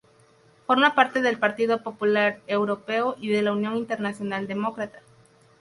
Forma 0.65 0.95
parte 0.95 1.21
del 1.21 1.37
Partido 1.37 1.83
Popular 1.83 2.39
Europeo 2.47 3.15
y 3.19 3.29
de 3.29 3.43
la 3.43 3.51
Unión 3.51 3.77
Internacional 3.77 4.47
Demócrata. 4.47 4.97